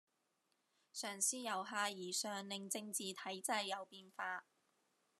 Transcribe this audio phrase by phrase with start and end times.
[0.95, 4.45] 嘗試由下而上令政治體制有變化